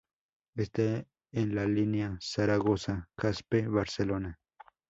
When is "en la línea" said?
1.31-2.17